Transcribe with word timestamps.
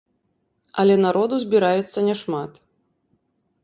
Але 0.85 0.95
народу 1.05 1.41
збіраецца 1.45 2.07
няшмат. 2.11 2.51